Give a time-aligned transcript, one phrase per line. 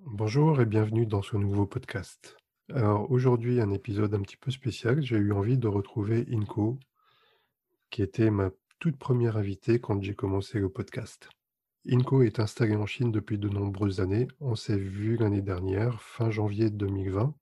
[0.00, 2.38] Bonjour et bienvenue dans ce nouveau podcast.
[2.72, 5.02] Alors aujourd'hui, un épisode un petit peu spécial.
[5.02, 6.78] J'ai eu envie de retrouver Inko,
[7.90, 11.28] qui était ma toute première invitée quand j'ai commencé le podcast.
[11.86, 14.28] Inko est installée en Chine depuis de nombreuses années.
[14.40, 17.34] On s'est vu l'année dernière, fin janvier 2020,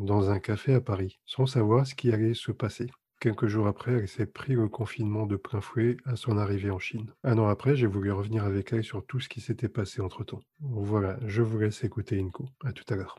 [0.00, 2.86] dans un café à Paris, sans savoir ce qui allait se passer.
[3.20, 6.78] Quelques jours après, elle s'est pris le confinement de plein fouet à son arrivée en
[6.78, 7.12] Chine.
[7.22, 10.40] Un an après, j'ai voulu revenir avec elle sur tout ce qui s'était passé entre-temps.
[10.60, 12.46] Voilà, je vous laisse écouter Inko.
[12.64, 13.18] À tout à l'heure.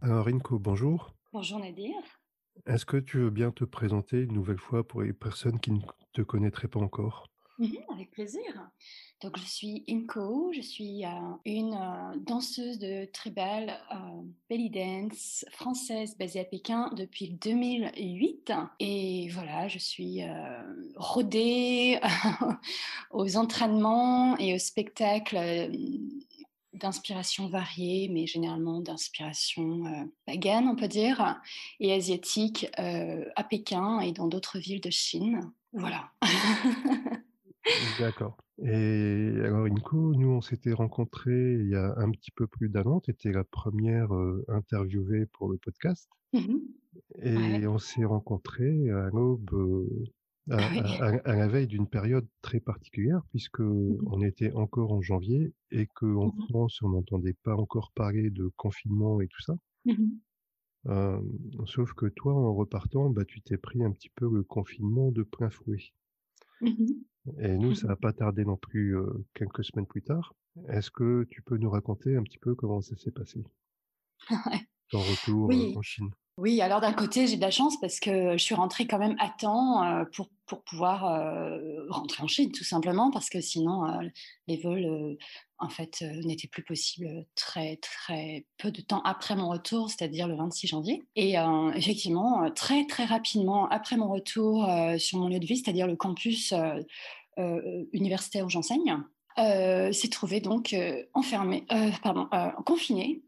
[0.00, 1.14] Alors Inko, bonjour.
[1.32, 1.94] Bonjour Nadir.
[2.66, 5.80] Est-ce que tu veux bien te présenter une nouvelle fois pour les personnes qui ne
[6.12, 7.31] te connaîtraient pas encore?
[7.62, 8.42] Mhm, avec plaisir.
[9.20, 11.08] Donc, je suis Inko, je suis euh,
[11.44, 13.96] une euh, danseuse de tribal euh,
[14.50, 18.52] belly dance française basée à Pékin depuis 2008.
[18.80, 20.62] Et voilà, je suis euh,
[20.96, 22.00] rodée
[23.12, 25.70] aux entraînements et aux spectacles
[26.72, 31.40] d'inspiration variée, mais généralement d'inspiration euh, pagane, on peut dire,
[31.78, 35.52] et asiatique à Pékin et dans d'autres villes de Chine.
[35.72, 36.10] Voilà.
[38.00, 38.36] D'accord.
[38.64, 42.82] Et alors Inko, nous on s'était rencontrés il y a un petit peu plus d'un
[42.84, 43.00] an.
[43.00, 46.08] Tu étais la première euh, interviewée pour le podcast.
[46.32, 46.60] Mhm.
[47.22, 47.66] Et Ouais.
[47.66, 49.86] on s'est rencontrés à l'aube, euh,
[50.50, 50.78] à, Ah oui.
[50.80, 53.98] à- à- à la veille d'une période très particulière, puisque Mhm.
[54.06, 56.46] on était encore en janvier et qu'en Mhm.
[56.50, 59.54] France, on n'entendait pas encore parler de confinement et tout ça.
[60.88, 61.20] Euh,
[61.66, 65.22] sauf que toi, en repartant, bah, tu t'es pris un petit peu le confinement de
[65.22, 65.78] plein fouet.
[66.62, 67.04] Mhm.
[67.38, 70.34] Et nous, ça n'a pas tardé non plus euh, quelques semaines plus tard.
[70.68, 73.44] Est-ce que tu peux nous raconter un petit peu comment ça s'est passé,
[74.90, 76.10] ton retour euh, en Chine?
[76.38, 79.16] Oui, alors d'un côté, j'ai de la chance parce que je suis rentrée quand même
[79.18, 81.02] à temps euh, pour, pour pouvoir
[81.88, 83.84] rentrer en Chine, tout simplement, parce que sinon,
[84.46, 85.16] les vols,
[85.62, 90.36] en fait, n'étaient plus possibles très, très peu de temps après mon retour, c'est-à-dire le
[90.36, 91.02] 26 janvier.
[91.16, 91.36] Et
[91.74, 94.68] effectivement, très, très rapidement après mon retour
[94.98, 96.52] sur mon lieu de vie, c'est-à-dire le campus
[97.92, 98.98] universitaire où j'enseigne,
[99.36, 100.76] s'est trouvé donc
[101.14, 101.64] enfermé,
[102.02, 102.28] pardon,
[102.66, 103.22] confiné.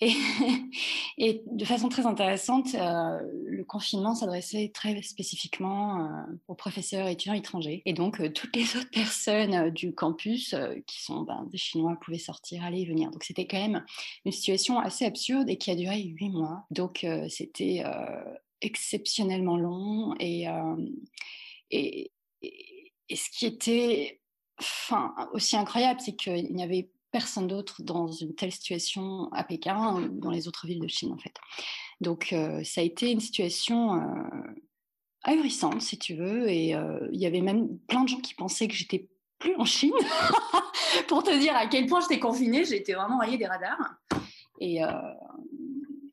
[1.18, 7.12] Et, de façon très intéressante, euh, le confinement s'adressait très spécifiquement euh, aux professeurs et
[7.12, 7.82] étudiants étrangers.
[7.84, 10.54] Et donc, euh, toutes les autres personnes du campus,
[10.86, 13.10] qui sont ben, des Chinois, pouvaient sortir, aller et venir.
[13.10, 13.84] Donc, c'était quand même
[14.24, 16.64] une situation assez absurde et qui a duré huit mois.
[16.70, 17.82] Donc, c'était
[18.60, 20.14] exceptionnellement long.
[20.20, 20.46] Et,
[23.10, 24.20] ce qui était
[25.32, 30.08] aussi incroyable, c'est qu'il n'y avait personne d'autre dans une telle situation à Pékin ou
[30.20, 31.34] dans les autres villes de Chine, en fait.
[32.00, 34.02] Donc, euh, ça a été une situation euh,
[35.22, 38.68] ahurissante, si tu veux, et euh, il y avait même plein de gens qui pensaient
[38.68, 39.08] que j'étais
[39.38, 39.92] plus en Chine.
[41.08, 43.96] Pour te dire à quel point j'étais confinée, j'étais vraiment rayée des radars.
[44.60, 44.80] Et,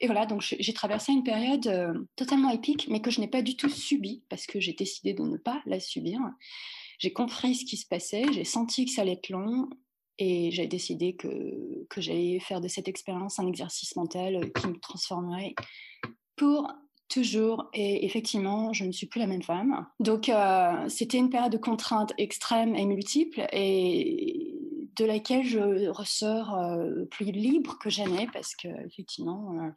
[0.06, 3.70] voilà, donc j'ai traversé une période totalement épique, mais que je n'ai pas du tout
[3.70, 6.20] subie, parce que j'ai décidé de ne pas la subir.
[7.00, 9.70] J'ai compris ce qui se passait, j'ai senti que ça allait être long,
[10.18, 14.80] et j'ai décidé que, que j'allais faire de cette expérience un exercice mental qui me
[14.80, 15.56] transformerait
[16.36, 16.68] pour
[17.10, 17.70] toujours.
[17.74, 19.86] Et effectivement, je ne suis plus la même femme.
[20.00, 24.55] Donc, euh, c'était une période de contraintes extrêmes et multiples et
[24.98, 26.58] de laquelle je ressors
[27.12, 29.72] plus libre que jamais parce que effectivement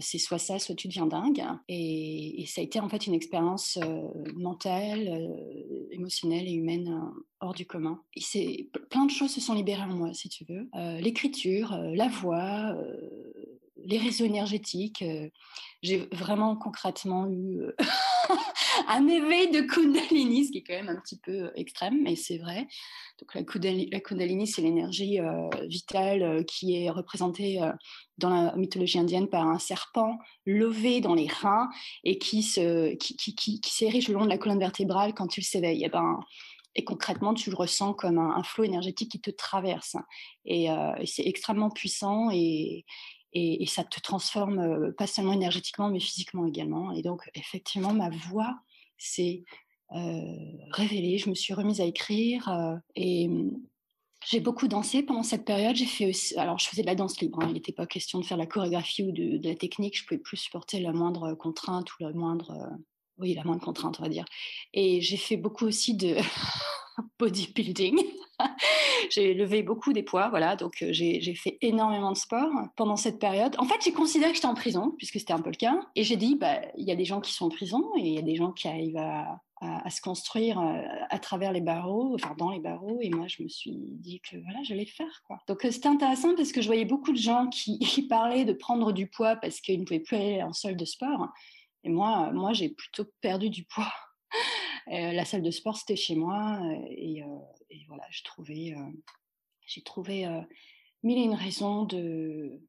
[0.00, 1.42] c'est soit ça soit tu deviens dingue.
[1.68, 3.78] Et, ça a été en fait une expérience
[4.34, 5.30] mentale
[5.90, 7.00] émotionnelle et humaine
[7.40, 8.02] hors du commun.
[8.16, 10.68] C'est plein de choses se sont libérées en moi si tu veux.
[11.00, 12.76] L'écriture la voix
[13.84, 15.28] les réseaux énergétiques euh,
[15.82, 17.74] j'ai vraiment concrètement eu euh,
[18.88, 22.38] un éveil de Kundalini, ce qui est quand même un petit peu extrême, mais c'est
[22.38, 22.68] vrai.
[23.18, 27.72] Donc la Kundalini, c'est l'énergie euh, vitale euh, qui est représentée euh,
[28.18, 31.68] dans la mythologie indienne par un serpent levé dans les reins
[32.04, 35.42] et qui, se, qui, qui, qui, s'érige le long de la colonne vertébrale quand tu
[35.42, 35.84] s'éveilles.
[35.84, 36.20] Et, ben,
[36.74, 39.96] et concrètement, tu le ressens comme un, flot énergétique qui te traverse.
[40.48, 42.84] Euh, et c'est extrêmement puissant et,
[43.32, 46.92] et, ça te transforme euh, pas seulement énergétiquement mais physiquement également.
[46.92, 48.58] Et donc effectivement ma voix
[48.98, 49.44] s'est
[49.94, 50.36] euh,
[50.70, 51.18] révélée.
[51.18, 53.28] Je me suis remise à écrire euh, et
[54.24, 55.76] j'ai beaucoup dansé pendant cette période.
[55.76, 58.20] J'ai fait aussi, alors je faisais de la danse libre hein, il n'était pas question
[58.20, 59.98] de faire la chorégraphie ou de, de, la technique.
[59.98, 62.78] Je pouvais plus supporter la moindre contrainte ou la moindre
[63.22, 64.26] oui la moindre contrainte on va dire
[64.74, 66.16] et j'ai fait beaucoup aussi de
[67.18, 67.98] bodybuilding.
[69.10, 73.18] j'ai levé beaucoup des poids, voilà, donc euh, j'ai fait énormément de sport pendant cette
[73.18, 73.54] période.
[73.58, 76.04] En fait, j'ai considéré que j'étais en prison, puisque c'était un peu le cas, et
[76.04, 78.18] j'ai dit, bah, il y a des gens qui sont en prison et il y
[78.18, 79.38] a des gens qui arrivent à,
[79.90, 80.58] se construire
[81.08, 82.98] à travers les barreaux, enfin dans les barreaux.
[83.00, 85.22] Et moi, je me suis dit que voilà, j'allais le faire.
[85.46, 88.90] Donc c'était intéressant parce que je voyais beaucoup de gens qui, qui parlaient de prendre
[88.90, 91.28] du poids parce qu'ils ne pouvaient plus aller en salle de sport.
[91.84, 93.92] Et moi, moi j'ai plutôt perdu du poids.
[94.86, 96.60] la salle de sport, c'était chez moi.
[96.90, 97.22] Et,
[97.70, 98.74] et voilà, je trouvais,
[99.66, 100.26] j'ai trouvé
[101.02, 102.60] mille et une raisons de,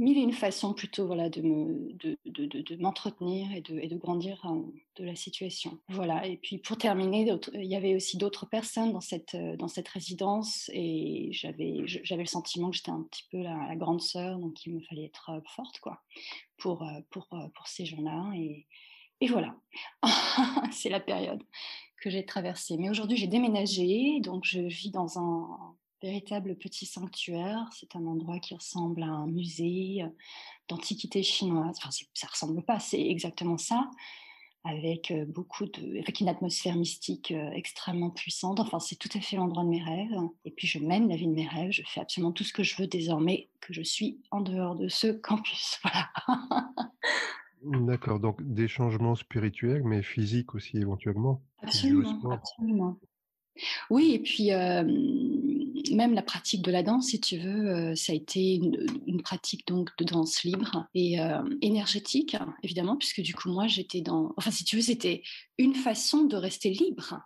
[0.00, 4.64] mille et une façons plutôt voilà, de, de, de, m'entretenir et de, de grandir hein,
[4.96, 5.78] de la situation.
[5.88, 6.26] Voilà.
[6.26, 10.70] Et puis pour terminer, il y avait aussi d'autres personnes dans cette, dans cette résidence
[10.72, 14.74] et j'avais, j'avais le sentiment que j'étais un petit peu la, grande sœur, donc il
[14.74, 16.02] me fallait être euh, forte quoi,
[16.56, 18.32] pour, euh, pour, euh, pour ces gens-là.
[18.36, 18.66] Et,
[19.20, 19.54] et voilà,
[20.72, 21.42] c'est la période
[22.00, 22.78] que j'ai traversée.
[22.78, 27.68] Mais aujourd'hui, j'ai déménagé, donc je vis dans un, véritable petit sanctuaire.
[27.78, 30.08] C'est un endroit qui ressemble à un musée euh,
[30.68, 31.76] d'antiquité chinoise.
[31.78, 33.90] Enfin, ça ressemble pas, c'est exactement ça,
[34.64, 38.60] avec euh, beaucoup de, avec une atmosphère mystique euh, extrêmement puissante.
[38.60, 40.16] Enfin, c'est tout à fait l'endroit de mes rêves.
[40.44, 41.72] Et puis, je mène la vie de mes rêves.
[41.72, 44.88] Je fais absolument tout ce que je veux désormais que je suis en dehors de
[44.88, 45.78] ce campus.
[47.62, 47.86] Voilà.
[47.86, 48.20] D'accord.
[48.20, 51.42] Donc, des changements spirituels, mais physiques aussi éventuellement.
[51.62, 52.30] Absolument.
[52.30, 52.98] absolument.
[53.90, 54.50] Oui, et puis
[55.94, 59.90] même la pratique de la danse, si tu veux, ça a été une, pratique donc
[59.98, 61.16] de danse libre et
[61.60, 65.22] énergétique, évidemment, puisque du coup moi j'étais dans, enfin si tu veux, c'était
[65.58, 67.20] une façon de rester libre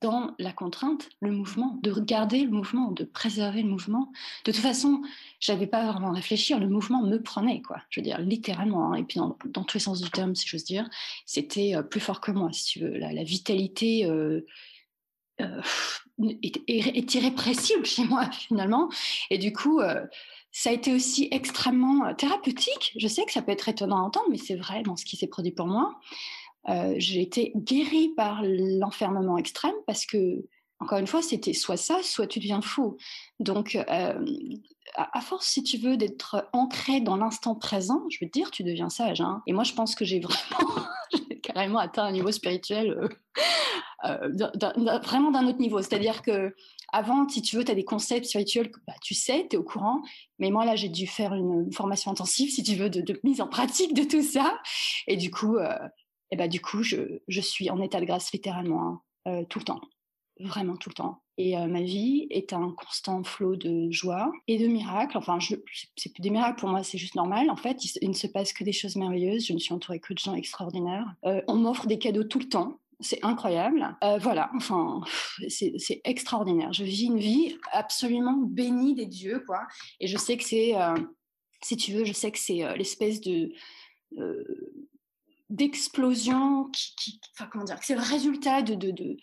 [0.00, 4.12] dans la contrainte, le mouvement, de regarder le mouvement, de préserver le mouvement.
[4.44, 5.02] De toute façon,
[5.40, 7.78] j'avais pas vraiment réfléchir, le mouvement me prenait, quoi.
[7.90, 8.94] Je veux dire, littéralement, hein.
[8.94, 10.88] et puis dans, tous les sens du terme, si j'ose dire,
[11.26, 12.98] c'était plus fort que moi, si tu veux.
[12.98, 14.46] La, vitalité euh,
[15.38, 18.88] est, irrépressible chez moi finalement.
[19.30, 20.04] Et du coup, euh,
[20.52, 22.92] ça a été aussi extrêmement euh, thérapeutique.
[22.96, 25.16] Je sais que ça peut être étonnant à entendre, mais c'est vrai dans ce qui
[25.16, 26.00] s'est produit pour moi.
[26.96, 30.46] j'ai été guérie par l'enfermement extrême parce que,
[30.80, 32.96] encore une fois, c'était soit ça, soit tu deviens fou.
[33.38, 33.76] Donc,
[34.96, 38.88] à, force, si tu veux, d'être ancré dans l'instant présent, je veux dire, tu deviens
[38.88, 39.20] sage.
[39.20, 39.42] Hein.
[39.46, 40.86] Et moi, je pense que j'ai vraiment,
[41.42, 43.08] carrément atteint un niveau spirituel
[44.04, 44.28] euh,
[45.02, 45.80] vraiment d'un autre niveau.
[45.80, 46.54] C'est-à-dire que
[46.92, 49.58] avant, si tu veux, tu as des concepts spirituels que bah, tu sais, tu es
[49.58, 50.02] au courant.
[50.38, 53.48] Mais moi, là, j'ai dû faire une, formation intensive, si tu veux, de, mise en
[53.48, 54.58] pratique de tout ça.
[55.06, 55.76] Et du coup, euh,
[56.30, 59.58] et bah, du coup je, je, suis en état de grâce littéralement, hein, euh, tout
[59.58, 59.80] le temps.
[60.40, 61.22] Vraiment tout le temps.
[61.36, 65.18] Et ma vie est un constant flot de joie et de miracles.
[65.18, 67.50] Enfin, c'est plus des miracles pour moi, c'est juste normal.
[67.50, 69.46] En fait, il, il, ne se passe que des choses merveilleuses.
[69.46, 71.12] Je ne suis entourée que de gens extraordinaires.
[71.22, 73.96] on m'offre des cadeaux tout le temps c'est incroyable.
[74.02, 75.00] Euh, voilà, enfin,
[75.48, 76.72] c'est extraordinaire.
[76.72, 79.60] Je vis une vie absolument bénie des dieux, quoi.
[80.00, 80.94] Et je sais que c'est, euh,
[81.62, 83.52] si tu veux, je sais que c'est euh, l'espèce de
[85.50, 89.16] d'explosion qui, enfin, comment dire, c'est le résultat de, de, de,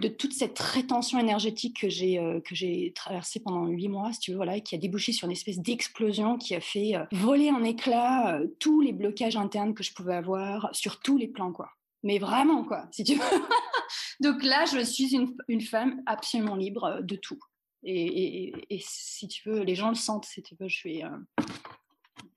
[0.00, 4.30] de, toute cette rétention énergétique que j'ai que j'ai traversée pendant huit mois, si tu
[4.32, 7.62] veux, voilà, et qui a débouché sur une espèce d'explosion qui a fait voler en
[7.62, 12.18] éclats tous les blocages internes que je pouvais avoir sur tous les plans, quoi mais
[12.18, 13.20] vraiment, quoi, si tu veux.
[14.20, 17.38] Donc là, je suis une, une, femme absolument libre euh, de tout.
[17.84, 21.16] Et, et, si tu veux, les gens le sentent, si tu veux, je suis, euh,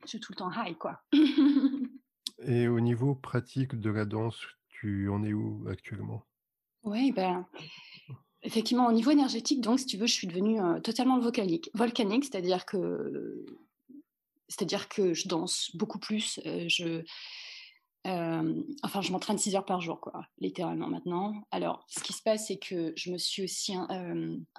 [0.03, 1.01] je suis tout le temps high, quoi.
[2.43, 6.23] et au niveau pratique de la danse, tu en es où actuellement?
[6.83, 7.47] Oui, ben,
[8.43, 11.71] effectivement, au niveau énergétique, donc, si tu veux, je suis devenue euh, totalement volcanique.
[11.73, 13.43] Volcanique, c'est-à-dire que,
[14.47, 16.39] c'est-à-dire que je danse beaucoup plus.
[16.45, 17.03] je
[18.05, 21.33] enfin, je m'entraîne 6 heures par jour, quoi, littéralement maintenant.
[21.51, 23.73] Alors, ce qui se passe, c'est que je me suis aussi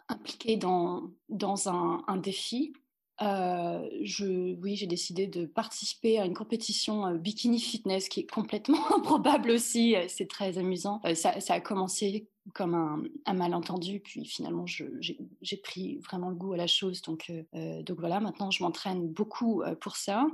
[0.08, 2.72] impliquée dans, dans un, défi.
[3.20, 9.50] je, oui, j'ai décidé de participer à une compétition bikini fitness qui est complètement improbable
[9.50, 9.94] aussi.
[10.08, 11.00] C'est très amusant.
[11.14, 14.00] ça, a commencé comme un, malentendu.
[14.00, 17.02] Puis finalement, j'ai pris vraiment le goût à la chose.
[17.02, 20.26] Donc, euh, euh, voilà, maintenant, je m'entraîne beaucoup euh, pour ça.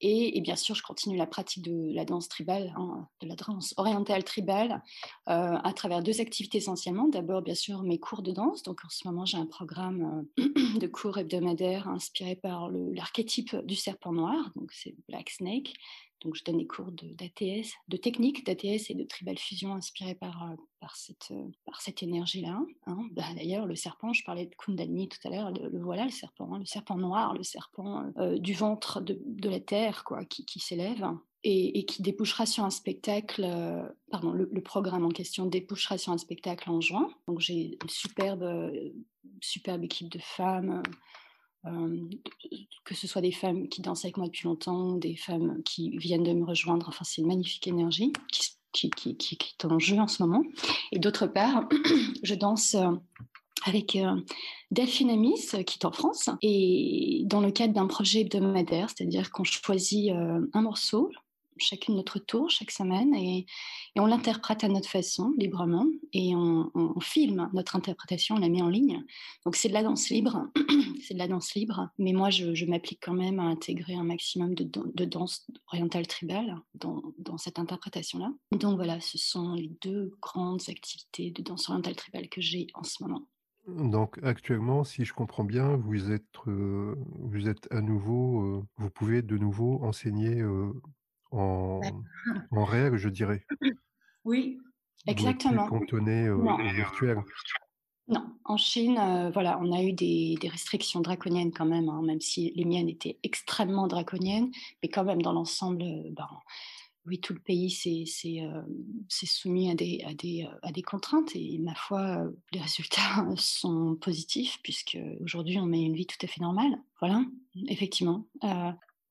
[0.00, 3.74] Et, bien sûr, je continue la pratique de la danse tribale, hein, de la danse
[3.76, 4.82] orientale tribale,
[5.26, 7.08] à travers deux activités essentiellement.
[7.08, 8.62] D'abord, bien sûr, mes cours de danse.
[8.62, 14.12] Donc en ce moment, j'ai un programme de cours hebdomadaires inspiré par l'archétype du serpent
[14.12, 14.52] noir.
[14.54, 15.74] Donc c'est Black Snake.
[16.22, 20.44] Donc, je donne des cours d'ATS, de, technique d'ATS et de tribal fusion inspirés par,
[20.44, 22.60] euh, par cette, euh, par cette énergie-là.
[22.86, 23.08] Hein.
[23.12, 26.54] Bah, d'ailleurs, le serpent, je parlais de Kundalini tout à l'heure, le, voilà, le serpent,
[26.54, 30.44] hein, le serpent noir, le serpent euh, du ventre de, de, la terre quoi, qui,
[30.44, 31.06] qui s'élève.
[31.48, 33.46] Et, qui débouchera sur un spectacle,
[34.10, 37.08] pardon, le, le, programme en question débouchera sur un spectacle en juin.
[37.28, 38.72] Donc j'ai une superbe,
[39.40, 40.82] superbe équipe de femmes,
[41.66, 42.00] euh,
[42.84, 46.22] que ce soit des femmes qui dansent avec moi depuis longtemps, des femmes qui viennent
[46.22, 46.88] de me rejoindre.
[46.88, 48.42] Enfin, c'est une magnifique énergie qui,
[48.72, 50.42] qui, qui, qui, qui, est en jeu en ce moment.
[50.92, 51.68] Et d'autre part,
[52.22, 52.76] je danse
[53.64, 53.98] avec
[54.70, 59.42] Delphine Amis, qui est en France, et dans le cadre d'un projet hebdomadaire, c'est-à-dire qu'on
[59.42, 61.10] choisit un morceau
[61.58, 63.46] chacune notre tour chaque semaine et,
[63.98, 66.70] on l'interprète à notre façon, librement, et on,
[67.00, 69.02] filme notre interprétation, on la met en ligne.
[69.44, 70.48] Donc c'est de la danse libre,
[71.02, 74.54] c'est de la danse libre, mais moi je, m'applique quand même à intégrer un maximum
[74.54, 78.32] de, danse orientale tribale dans, dans cette interprétation-là.
[78.52, 82.84] Donc voilà, ce sont les deux grandes activités de danse orientale tribale que j'ai en
[82.84, 83.26] ce moment.
[83.66, 88.90] Donc actuellement, si je comprends bien, vous êtes, euh, vous êtes à nouveau, euh, vous
[88.90, 90.72] pouvez de nouveau enseigner euh,
[91.30, 91.80] en,
[92.50, 93.44] en réel, je dirais.
[94.24, 94.58] Oui,
[95.06, 95.66] exactement.
[95.68, 96.42] Cantonné au
[96.74, 97.18] virtuel.
[98.08, 102.20] Non, en Chine, voilà, on a eu des, des restrictions draconiennes quand même, hein, même
[102.20, 106.28] si les miennes étaient extrêmement draconiennes, mais quand même dans l'ensemble, ben,
[107.06, 108.04] oui, tout le pays s'est
[109.08, 114.58] soumis à des, à, des, à des contraintes et ma foi, les résultats sont positifs
[114.62, 116.80] puisque aujourd'hui on met une vie tout à fait normale.
[117.00, 117.24] Voilà,
[117.68, 118.26] effectivement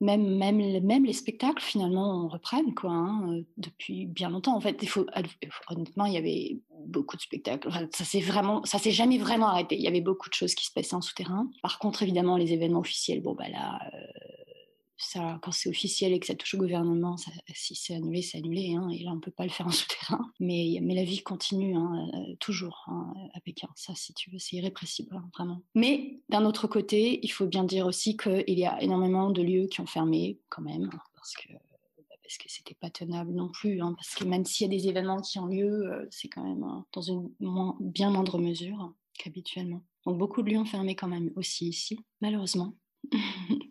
[0.02, 4.56] même, même, même les spectacles, finalement, on reprenne, quoi, hein, depuis bien longtemps.
[4.56, 5.06] En fait, faut,
[5.70, 7.70] honnêtement, il y avait beaucoup de spectacles.
[7.92, 9.76] ça s'est vraiment, ça s'est jamais vraiment arrêté.
[9.76, 11.50] Il y avait beaucoup de choses qui se passaient en souterrain.
[11.62, 13.80] Par contre, évidemment, les événements officiels, bon, bah là,
[15.42, 17.16] quand c'est officiel et que ça touche au gouvernement,
[17.54, 18.76] si c'est annulé, c'est annulé.
[18.76, 20.32] Hein, et là, on ne peut pas le faire en souterrain.
[20.40, 23.68] Mais, la vie continue, hein, euh, toujours, hein, à Pékin.
[23.76, 25.62] Ça, si tu veux, c'est irrépressible, vraiment.
[25.76, 29.68] Mais d'un autre côté, il faut bien dire aussi qu'il y a énormément de lieux
[29.68, 33.78] qui ont fermé, quand même, parce que bah, parce que c'était pas tenable non plus.
[33.80, 36.66] parce que même s'il y a des événements qui ont lieu, euh, c'est quand même
[36.94, 37.30] dans une
[37.82, 39.84] bien moindre mesure qu'habituellement.
[40.06, 42.74] Donc beaucoup de lieux ont fermé quand même aussi ici, malheureusement.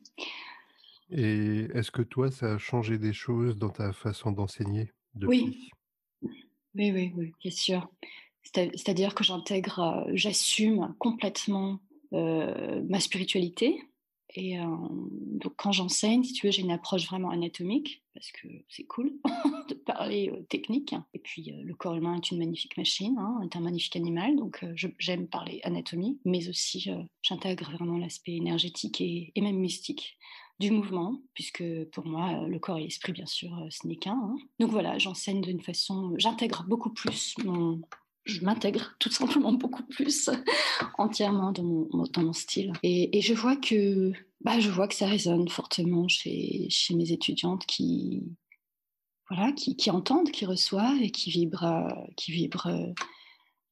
[1.17, 4.91] Et est-ce que toi, ça a changé des choses dans ta façon d'enseigner
[5.23, 5.71] Oui.
[6.75, 7.89] Oui, oui, oui, bien sûr.
[8.43, 11.79] C'est-à-dire que j'intègre, j'assume complètement
[12.11, 13.81] ma spiritualité.
[14.37, 18.83] Et donc, quand j'enseigne, si tu veux, j'ai une approche vraiment anatomique, parce que c'est
[18.83, 19.13] cool
[19.69, 20.97] de parler technique.
[21.15, 24.65] Et puis, le corps humain est une magnifique machine, hein, est un magnifique animal, donc
[24.99, 26.91] j'aime parler anatomie, mais aussi
[27.23, 30.19] j'intègre vraiment l'aspect énergétique et, et, même mystique
[30.61, 33.97] du mouvement, puisque pour moi, euh, le corps et l'esprit, bien sûr, euh, ce n'est
[33.97, 34.13] qu'un.
[34.13, 34.37] Hein.
[34.61, 37.81] Donc voilà, j'enseigne d'une façon, j'intègre beaucoup plus mon,
[38.25, 40.31] je m'intègre tout simplement beaucoup plus
[40.99, 42.73] entièrement dans mon, dans mon style.
[42.83, 47.67] Et, je vois que, bah, je vois que ça résonne fortement chez, chez mes étudiantes
[47.67, 48.23] qui,
[49.29, 52.95] voilà, qui, qui entendent, qui reçoivent et qui vibrent, euh, qui vibrent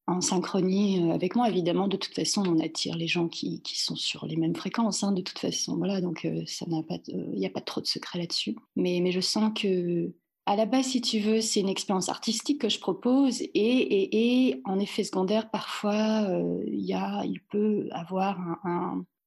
[0.07, 1.49] en synchronie euh, avec moi.
[1.49, 5.03] Évidemment, de toute façon, on attire les gens qui, qui sont sur les mêmes fréquences,
[5.03, 5.77] hein, de toute façon.
[5.77, 8.57] Voilà, donc euh, ça n'a pas, il n'y a pas trop de secret là-dessus.
[8.77, 10.13] Mais, mais je sens que
[10.45, 14.49] à la base, si tu veux, c'est une expérience artistique que je propose et, et,
[14.49, 18.41] et en effet secondaire, parfois, euh, il y a, il peut avoir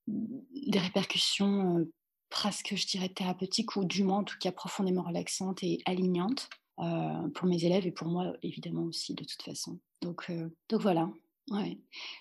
[0.08, 1.88] des répercussions
[2.30, 6.50] presque, je dirais, thérapeutiques ou du moins, en tout cas, profondément relaxantes et alignantes.
[6.78, 9.80] Pour mes élèves et pour moi évidemment aussi de toute façon.
[10.02, 11.10] Donc, euh, donc voilà.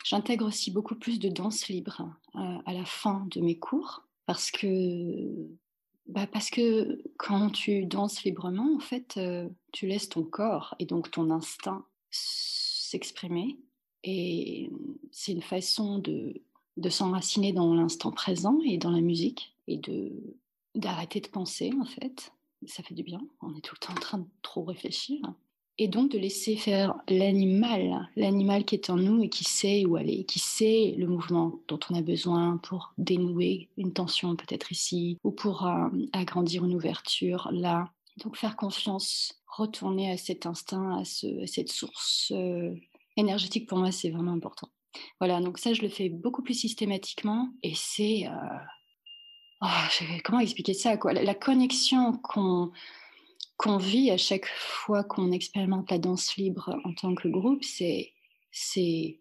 [0.04, 4.50] J'intègre aussi beaucoup plus de danse libre euh, à la fin de mes cours parce
[4.50, 5.48] que,
[6.06, 10.86] bah parce que quand tu danses librement, en fait, euh, tu laisses ton corps et
[10.86, 13.58] donc ton instinct s'exprimer.
[14.02, 14.70] Et
[15.10, 16.42] c'est une façon de,
[16.76, 20.12] de s'enraciner dans l'instant présent et dans la musique et de
[20.74, 22.33] d'arrêter de penser en fait.
[22.66, 23.20] Ça fait du bien.
[23.42, 25.20] On est tout le temps en train de trop réfléchir
[25.78, 29.96] et donc de laisser faire l'animal, l'animal qui est en nous et qui sait où
[29.96, 35.18] aller, qui sait le mouvement dont on a besoin pour dénouer une tension peut-être ici
[35.24, 37.90] ou pour euh, agrandir une ouverture là.
[38.22, 42.72] Donc faire confiance, retourner à cet instinct, à, cette source euh,
[43.16, 44.68] énergétique pour moi c'est vraiment important.
[45.18, 48.28] Voilà, donc ça je le fais beaucoup plus systématiquement et c'est...
[48.28, 48.58] Euh,
[49.64, 51.12] oh, comment expliquer ça quoi?
[51.12, 52.72] La connexion qu'on
[53.56, 58.12] qu'on vit à chaque fois qu'on expérimente la danse libre en tant que groupe, c'est
[58.50, 59.20] c'est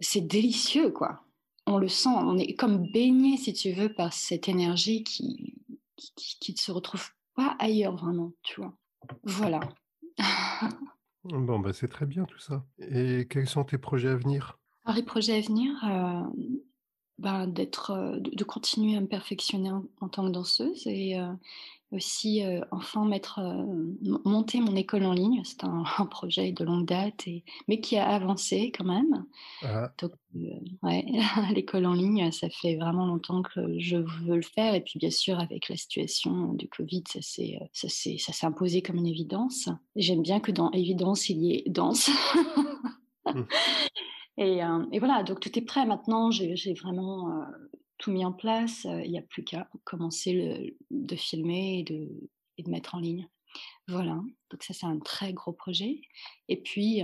[0.00, 1.24] c'est délicieux quoi.
[1.66, 5.54] On le sent, on est comme baigné si tu veux par cette énergie qui
[6.16, 8.74] qui, ne se retrouve pas ailleurs vraiment, tu vois.
[9.24, 9.60] Voilà.
[11.24, 12.64] bon bah c'est très bien tout ça.
[12.78, 14.58] Et quels sont tes projets à venir?
[14.84, 16.22] Alors les projets à venir, euh,
[17.20, 21.16] ben, d'être, de, de, continuer à me perfectionner en, en tant que danseuse et
[21.92, 23.64] aussi euh, enfin mettre, euh,
[24.24, 25.42] monter mon école en ligne.
[25.44, 29.24] C'est un, un, projet de longue date, et, mais qui a avancé quand même.
[29.62, 29.90] Ah.
[29.98, 31.04] Donc, euh, ouais,
[31.54, 34.74] l'école en ligne, ça fait vraiment longtemps que je veux le faire.
[34.74, 38.46] Et puis, bien sûr, avec la situation du Covid, ça s'est, ça s'est, ça s'est
[38.46, 39.68] imposé comme une évidence.
[39.96, 42.10] J'aime bien que dans évidence, il y ait danse.
[43.26, 43.42] mmh.
[44.40, 44.60] et,
[44.92, 46.30] et, voilà, donc tout est prêt maintenant.
[46.30, 47.44] J'ai, vraiment
[47.98, 48.84] tout mis en place.
[48.84, 52.08] Il n'y a plus qu'à commencer de filmer et de,
[52.58, 53.28] et de, mettre en ligne.
[53.86, 54.20] Voilà,
[54.50, 56.00] donc ça c'est un très gros projet.
[56.48, 57.02] Et puis,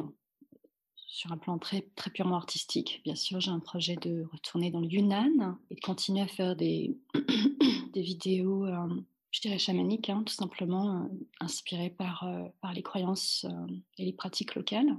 [1.17, 1.81] sur un plan très,
[2.13, 6.21] purement artistique, bien sûr, j'ai un projet de retourner dans le Yunnan et de continuer
[6.21, 6.95] à faire des,
[7.95, 11.09] vidéos, euh, je dirais chamaniques, hein, tout simplement euh,
[11.41, 13.47] inspirées euh, par les croyances
[13.97, 14.95] et les pratiques locales.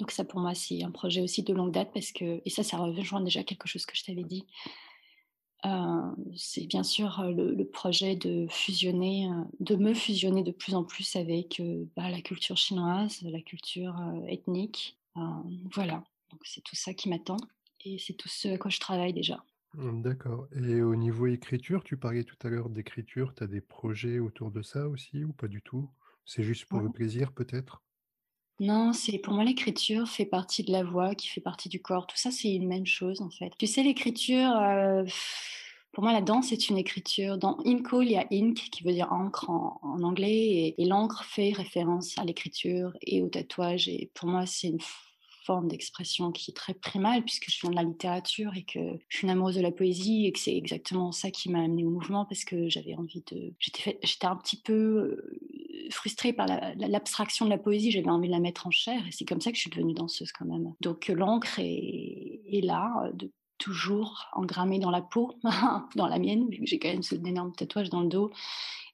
[0.00, 2.64] Donc ça, pour moi, c'est un projet aussi de longue date parce que, et ça,
[2.64, 4.46] ça rejoint déjà quelque chose que je t'avais dit.
[5.66, 10.52] Euh, c'est bien sûr euh, le, le, projet de fusionner, euh, de me fusionner de
[10.52, 11.60] plus en plus avec
[11.96, 13.94] bah, la culture chinoise, la culture
[14.26, 14.98] ethnique.
[15.18, 15.20] Euh,
[15.74, 17.36] voilà, donc c'est tout ça qui m'attend
[17.84, 19.44] et c'est tout ce à quoi je travaille déjà.
[19.74, 20.46] Mmh, d'accord.
[20.54, 24.52] Et au niveau écriture, tu parlais tout à l'heure d'écriture, tu as des projets autour
[24.52, 25.90] de ça aussi ou pas du tout?
[26.24, 26.84] C'est juste pour Ouais.
[26.84, 27.82] le plaisir peut-être?
[28.60, 32.06] Non, c'est pour moi l'écriture fait partie de la voix, qui fait partie du corps.
[32.06, 33.52] Tout ça, c'est une même chose en fait.
[33.58, 35.02] Tu sais, l'écriture, euh,
[35.92, 37.38] pour moi, la danse est une écriture.
[37.38, 41.52] Dans Inco, il y a ink qui veut dire encre en, anglais, et, l'encre fait
[41.52, 43.88] référence à l'écriture et au tatouage.
[43.88, 44.80] Et pour moi, c'est une
[45.46, 49.16] forme d'expression qui est très primale puisque je viens de la littérature et que je
[49.16, 51.90] suis une amoureuse de la poésie et que c'est exactement ça qui m'a amenée au
[51.90, 55.40] mouvement parce que j'avais envie de j'étais j'étais un petit peu euh,
[55.90, 59.06] frustrée par l'abstraction la, la, de la poésie, j'avais envie de la mettre en chair
[59.06, 60.72] et c'est comme ça que je suis devenue danseuse quand même.
[60.80, 65.32] Donc l'encre est, là, de, toujours engrammée dans la peau,
[65.96, 68.30] dans la mienne, vu que j'ai quand même ce énorme tatouage dans le dos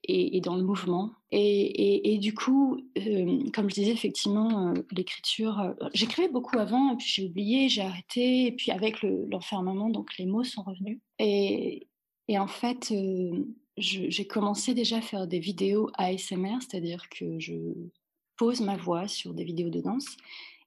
[0.09, 1.13] et, dans le mouvement.
[1.33, 6.97] Et, du coup, euh, comme je disais, effectivement, euh, l'écriture, euh, j'écrivais beaucoup avant, et
[6.97, 11.01] puis j'ai oublié, j'ai arrêté, et puis avec l'enfermement, le, donc les mots sont revenus.
[12.29, 12.93] Et en fait,
[13.77, 17.55] j'ai commencé déjà à faire des vidéos ASMR, c'est-à-dire que je
[18.37, 20.17] pose ma voix sur des vidéos de danse.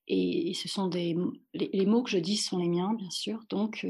[0.08, 1.16] Et, ce sont les,
[1.86, 3.44] mots que je dis sont les miens, bien sûr.
[3.50, 3.86] Donc,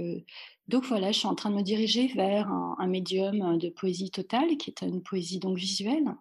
[0.68, 4.72] voilà, je suis en train de me diriger vers un, médium de poésie totale, qui
[4.72, 6.16] est une poésie donc visuelle,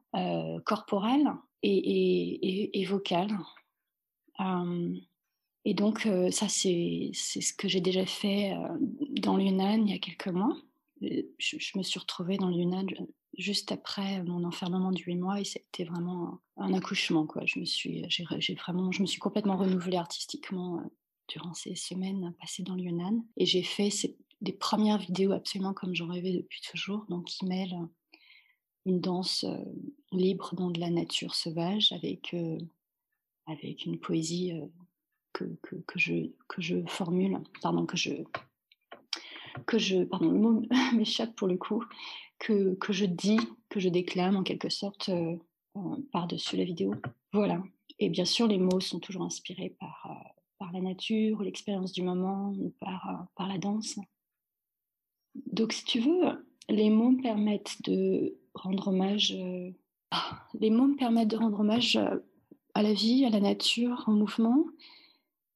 [0.65, 1.33] corporelle
[1.63, 3.37] et, et, vocale.
[5.65, 8.55] Et donc ça, c'est ce que j'ai déjà fait
[9.21, 10.57] dans l'Yunnan il y a quelques mois.
[11.01, 12.87] Je, je, me suis retrouvée dans l'Yunnan
[13.37, 17.43] juste après mon enfermement de 8 mois et c'était vraiment un, accouchement quoi.
[17.47, 20.89] Je me suis j'ai vraiment je me suis complètement renouvelée artistiquement euh,
[21.29, 23.91] durant ces semaines passées dans le Yunnan et j'ai fait
[24.41, 27.89] des premières vidéos absolument comme j'en rêvais depuis toujours donc qui mêlent
[28.87, 29.65] une danse euh,
[30.13, 32.59] libre dans de la nature sauvage avec euh,
[33.47, 34.67] avec une poésie euh,
[35.33, 38.13] que, que, que, je que je formule pardon que je
[39.67, 40.63] que je pardon le mot
[40.95, 41.85] m'échappe pour le coup
[42.39, 45.37] que, que, je dis, que je déclame en quelque sorte euh,
[46.13, 46.95] par-dessus la vidéo.
[47.33, 47.63] Voilà.
[47.99, 52.03] Et bien sûr, les mots sont toujours inspirés par, euh, par la nature, l'expérience du
[52.03, 53.99] moment, par, euh, par la danse.
[55.53, 59.37] Donc, si tu veux, les mots me permettent de rendre hommage.
[60.61, 61.99] Les mots me permettent de rendre hommage
[62.75, 64.65] à la vie, à la nature, au mouvement,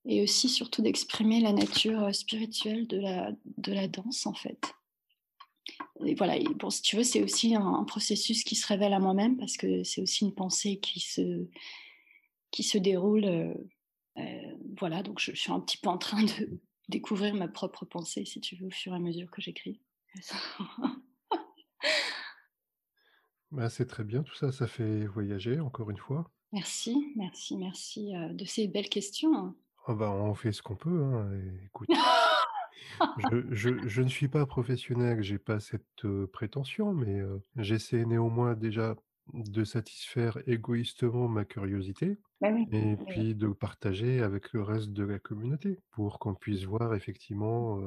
[0.04, 4.74] et aussi surtout d'exprimer la nature spirituelle de la, de la danse, en fait
[6.04, 8.92] et voilà, et bon, si tu veux, c'est aussi un, un, processus qui se révèle
[8.92, 11.46] à moi-même parce que c'est aussi une pensée qui se,
[12.50, 13.24] qui se déroule.
[13.24, 13.54] Euh,
[14.18, 17.84] euh, voilà, donc je, je, suis un petit peu en train de découvrir ma propre
[17.84, 19.80] pensée, si tu veux, au fur et à mesure que j'écris.
[23.50, 26.30] bah, c'est très bien, tout ça, ça fait voyager, encore une fois.
[26.52, 29.54] Merci, merci, merci euh, de ces belles questions.
[29.88, 31.31] Oh bah, on fait ce qu'on peut, hein,
[31.64, 31.88] écoute.
[33.18, 37.21] Je je je ne suis pas professionnel, j'ai pas cette, prétention, mais
[37.57, 38.95] j'essaie néanmoins déjà
[39.32, 43.14] de satisfaire égoïstement ma curiosité Bah oui, et oui, oui.
[43.14, 47.80] puis de partager avec le reste de la communauté pour qu'on puisse voir effectivement,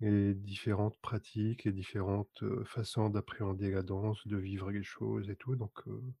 [0.00, 5.56] les différentes pratiques, les différentes, façons d'appréhender la danse, de vivre les choses et tout
[5.56, 5.72] donc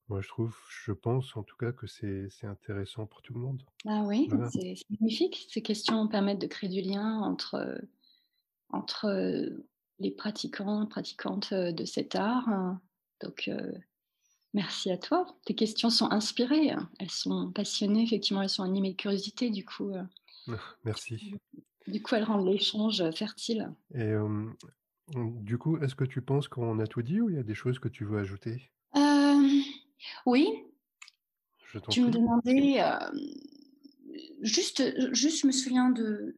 [0.08, 3.40] moi je trouve je pense en tout cas que c'est c'est intéressant pour tout le
[3.40, 3.64] monde.
[3.86, 4.50] Ah oui, Voilà.
[4.52, 5.46] c'est magnifique.
[5.50, 7.80] Ces questions permettent de créer du lien entre,
[8.70, 9.08] entre
[9.98, 12.78] les pratiquants, pratiquantes de cet art.
[13.22, 13.72] Donc, euh,
[14.54, 15.26] merci à toi.
[15.44, 19.92] Tes questions sont inspirées, elles sont passionnées, effectivement, elles sont animées de curiosité, du coup.
[20.84, 21.34] Merci.
[21.86, 23.70] du coup, elles rendent l'échange fertile.
[23.94, 24.12] Et
[25.14, 27.54] du coup, est-ce que tu penses qu'on a tout dit ou il y a des
[27.54, 28.70] choses que tu veux ajouter?
[30.26, 30.48] Oui.
[31.72, 32.20] Je t'en Tu me prie.
[32.20, 32.80] demandais,
[34.40, 34.82] juste,
[35.14, 36.36] juste, je me souviens de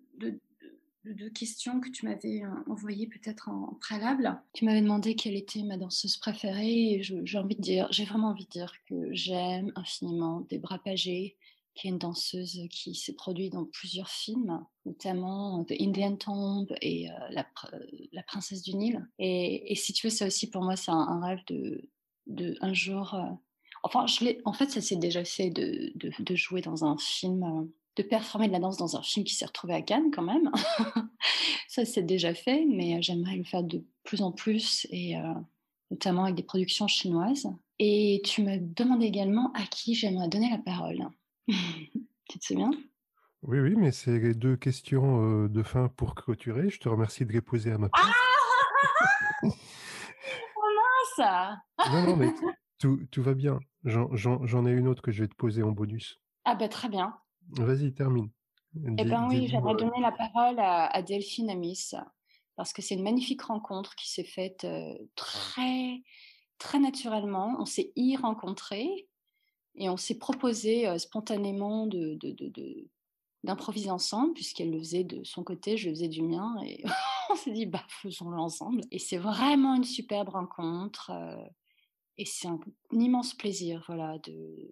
[1.05, 4.41] deux questions que tu m'avais envoyées peut-être en, préalable.
[4.53, 8.29] Tu m'avais demandé quelle était ma danseuse préférée et j'ai envie de dire, j'ai vraiment
[8.29, 11.37] envie de dire que j'aime infiniment Debra Paget,
[11.75, 17.09] qui est une danseuse qui s'est produite dans plusieurs films, notamment The Indian Tomb et
[17.31, 17.47] la,
[18.13, 19.07] la, Princesse du Nil.
[19.19, 23.17] Et, si tu veux, ça aussi pour moi, c'est un, rêve de, un jour.
[23.83, 28.49] enfin, je en fait, ça s'est déjà fait de, jouer dans un film de performer
[28.49, 30.51] de la danse dans un film qui s'est retrouvé à Cannes quand même.
[31.69, 35.35] ça, c'est déjà fait, mais euh, j'aimerais le faire de plus en plus, et euh,
[35.91, 37.49] notamment avec des productions chinoises.
[37.79, 41.09] Et tu me demandais également à qui j'aimerais donner la parole.
[41.49, 42.71] tu te souviens?
[43.43, 46.71] Oui, oui, mais c'est les deux questions euh, de fin pour clôturer.
[46.71, 48.07] Je te remercie de les poser à ma place.
[49.43, 49.49] Ah
[51.17, 51.57] ça
[51.91, 52.29] Non, non, mais
[52.79, 53.59] tout, tout va bien.
[53.85, 56.21] J'en ai une autre que je vais te poser en bonus.
[56.45, 57.15] Ah ben très bien.
[57.59, 58.31] Vas-y, termine.
[58.99, 61.91] Eh ben oui, j'aimerais donner la parole à, Delphine Amis,
[62.57, 64.67] parce que c'est une magnifique rencontre qui s'est faite
[65.15, 66.03] très,
[66.59, 67.55] très naturellement.
[67.59, 69.09] On s'est y rencontrés
[69.75, 72.19] et on s'est proposé spontanément de,
[73.45, 76.83] d'improviser ensemble, puisqu'elle le faisait de son côté, je le faisais du mien, et
[77.31, 78.81] on s'est dit, bah, faisons-le ensemble.
[78.91, 81.13] Et c'est vraiment une superbe rencontre,
[82.17, 82.59] et c'est un,
[82.93, 84.71] un, immense plaisir, voilà, de,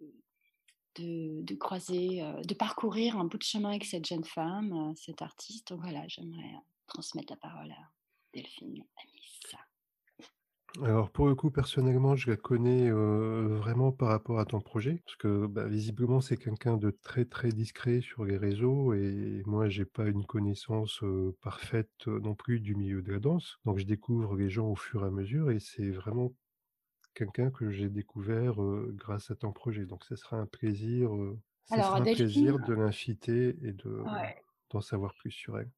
[0.96, 5.22] de, croiser, euh, de parcourir un bout de chemin avec cette jeune femme, euh, cette
[5.22, 5.72] artiste.
[5.72, 7.90] Voilà, j'aimerais euh, transmettre la parole à
[8.34, 9.16] Delphine Amis.
[10.82, 15.16] Alors pour le coup, personnellement, je la connais vraiment par rapport à ton projet, parce
[15.16, 19.84] que bah, visiblement c'est quelqu'un de très très discret sur les réseaux et moi j'ai
[19.84, 21.02] pas une connaissance
[21.42, 25.02] parfaite non plus du milieu de la danse, donc je découvre les gens au fur
[25.02, 26.32] et à mesure et c'est vraiment
[27.20, 28.54] quelqu'un que j'ai découvert
[28.94, 29.84] grâce à ton projet.
[29.84, 31.10] Donc, ce sera un plaisir,
[31.68, 34.02] sera un plaisir de l'inviter et de,
[34.70, 35.70] d'en savoir plus sur elle.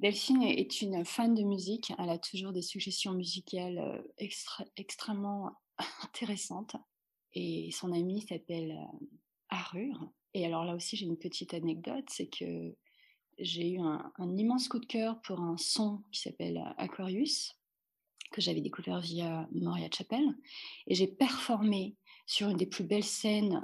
[0.00, 1.92] Delphine est une fan de musique.
[1.98, 4.02] Elle a toujours des suggestions musicales
[4.76, 5.52] extrêmement
[6.02, 6.74] intéressantes.
[7.34, 8.76] Et son amie s'appelle
[9.48, 10.10] Arur.
[10.34, 12.74] Et alors là aussi, j'ai une petite anecdote, c'est que
[13.38, 17.54] j'ai eu un, un, immense coup de cœur pour un son qui s'appelle Aquarius,
[18.32, 20.24] que j'avais découvert via Moria Chapel.
[20.86, 23.60] Et j'ai performé sur une des plus belles scènes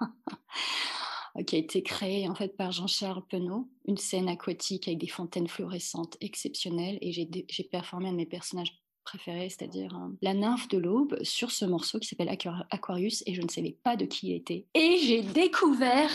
[1.46, 5.48] qui a été créée en fait par Jean-Charles Penaud, une scène aquatique avec des fontaines
[5.48, 6.98] fluorescentes exceptionnelles.
[7.00, 11.50] Et j'ai performé un de mes personnages préférés, c'est-à-dire hein, la nymphe de l'aube, sur
[11.50, 12.34] ce morceau qui s'appelle
[12.70, 14.66] Aquarius, et je ne savais pas de qui il était.
[14.74, 16.10] Et j'ai découvert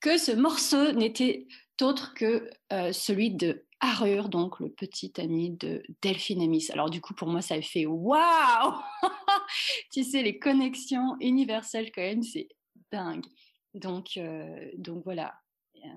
[0.00, 1.46] que ce morceau n'était
[1.82, 6.68] autre que euh, celui de Arur, donc le petit ami de Delphine Amis.
[6.70, 8.74] Alors du coup, pour moi, ça fait waouh
[9.92, 12.48] Tu sais, les connexions universelles quand même, c'est
[12.92, 13.26] dingue.
[13.74, 15.34] Donc, euh, donc voilà,
[15.76, 15.88] euh,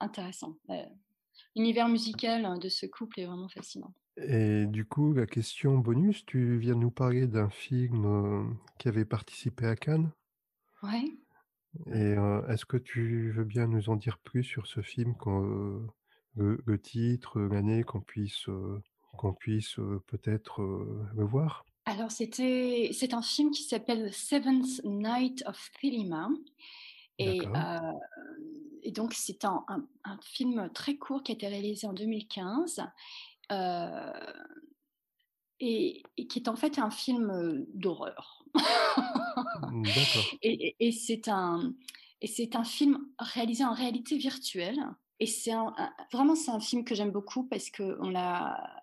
[0.00, 0.56] intéressant.
[1.56, 3.92] L'univers musical hein, de ce couple est vraiment fascinant.
[4.16, 9.04] Et du coup, la question bonus, tu viens de nous parler d'un film qui avait
[9.04, 10.12] participé à Cannes.
[10.84, 11.04] Ouais.
[11.92, 12.14] Et
[12.48, 15.16] est-ce que tu veux bien nous en dire plus sur ce film
[16.36, 18.82] le, titre, l'année, qu'on puisse, euh,
[19.16, 21.64] qu'on puisse euh, peut-être euh, le voir?
[21.86, 26.28] Alors, c'était, c'est un film qui s'appelle Seventh Night of Thelema.
[27.18, 27.40] Et,
[28.82, 32.82] et, donc, c'est un, un, film très court qui a été réalisé en 2015
[35.60, 38.44] et, et, qui est en fait un film d'horreur.
[40.42, 41.72] et, et c'est un,
[42.20, 44.80] et c'est un film réalisé en réalité virtuelle.
[45.20, 45.52] Et c'est
[46.12, 48.82] vraiment c'est un film que j'aime beaucoup parce que on l'a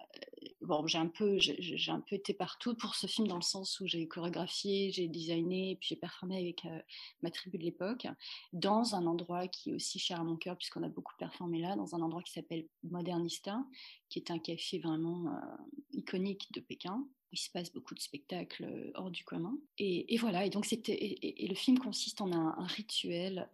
[0.62, 3.80] bon j'ai un peu j'ai un peu été partout pour ce film dans le sens
[3.80, 6.80] où j'ai chorégraphié, j'ai designé, puis j'ai performé avec euh,
[7.22, 8.08] ma tribu de l'époque
[8.54, 11.76] dans un endroit qui est aussi cher à mon cœur puisqu'on a beaucoup performé là
[11.76, 13.63] dans un endroit qui s'appelle Modernista,
[14.10, 15.63] qui est un café vraiment euh,
[15.94, 19.58] iconique de Pékin il se passe beaucoup de spectacles euh, hors du commun.
[19.78, 23.50] Et, voilà, et donc c'était et, le film consiste en un, rituel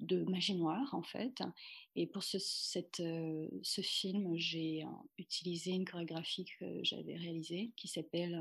[0.00, 1.42] de magie noire en fait.
[1.96, 2.38] Et pour ce,
[3.00, 8.40] euh, film, j'ai euh, utilisé une chorégraphie que j'avais réalisée qui s'appelle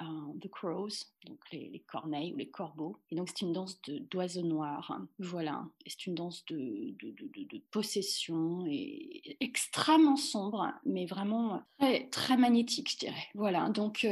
[0.00, 0.04] euh,
[0.40, 2.96] The Crows, donc les, corneilles ou les corbeaux.
[3.10, 3.78] Et donc c'est une danse
[4.10, 4.98] d'oiseaux noirs.
[5.18, 12.38] Voilà, c'est une danse de, de, de, possession et extrêmement sombre, mais vraiment très, très
[12.38, 13.26] magnétique, je dirais.
[13.34, 14.06] Voilà, donc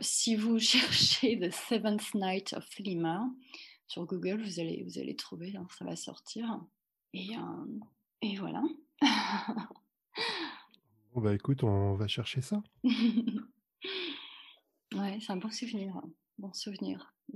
[0.00, 3.30] si vous cherchez The Seventh Night of Lima,
[3.92, 6.64] sur Google, vous allez, vous allez trouver, hein, ça va sortir.
[7.12, 7.78] Et, euh,
[8.22, 8.62] et voilà.
[11.14, 12.62] Bah, écoute, on va chercher ça.
[14.94, 16.10] Ouais, c'est un bon souvenir, hein.
[16.38, 17.14] Bon souvenir.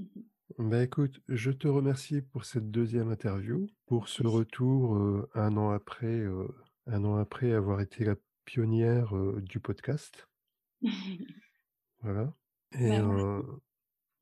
[0.58, 4.26] Bah, écoute, je te remercie pour cette deuxième interview, pour ce Merci.
[4.26, 6.48] retour, heu, 1 an après, heu,
[6.86, 10.28] 1 an après avoir été la pionnière, du podcast.
[12.00, 12.32] Voilà
[12.72, 13.42] et Bah,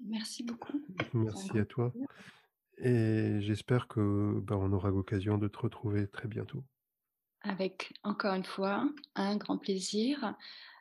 [0.01, 0.43] merci.
[0.43, 0.81] Beaucoup.
[1.13, 2.09] Merci à toi plaisir.
[2.79, 6.65] et j'espère que, bah, on aura l'occasion de te retrouver très bientôt.
[7.43, 10.35] Avec encore une fois, un grand plaisir.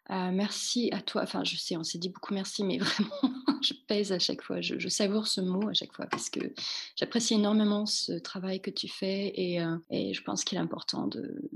[0.10, 1.24] Heu, merci à toi.
[1.24, 4.62] Enfin, je sais, on s'est dit beaucoup merci, mais vraiment, je pèse à chaque fois.
[4.62, 6.40] Je je savoure ce mot à chaque fois parce que
[6.96, 11.50] j'apprécie énormément ce travail que tu fais et et je pense qu'il est important de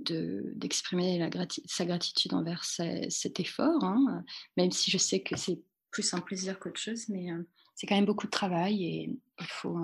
[0.00, 4.24] de d'exprimer grati sa gratitude envers cet effort, hein,
[4.56, 5.60] même si je sais que c'est
[5.94, 9.46] plus un plaisir qu'autre chose, mais heu, c'est quand même beaucoup de travail et il
[9.46, 9.78] faut,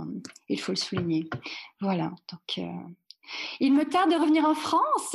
[0.48, 1.30] il faut le souligner.
[1.80, 2.94] Voilà, donc heu
[3.60, 5.14] il me tarde de revenir en France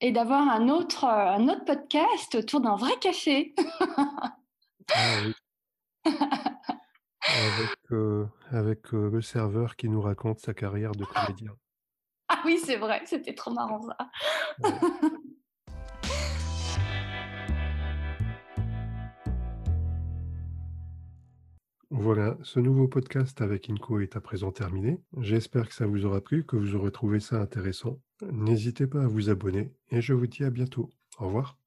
[0.00, 3.54] et d'avoir un autre, heu, un autre podcast autour d'un vrai café.
[4.92, 5.16] Ah
[8.52, 11.52] avec, le serveur qui nous raconte sa carrière de comédien.
[12.28, 13.96] Ah oui, c'est vrai, c'était trop marrant ça.
[14.60, 14.70] Ouais.
[21.98, 25.00] Voilà, ce nouveau podcast avec Inco est à présent terminé.
[25.18, 27.98] J'espère que ça vous aura plu, que vous aurez trouvé ça intéressant.
[28.30, 30.90] N'hésitez pas à vous abonner et je vous dis à bientôt.
[31.18, 31.58] Au revoir.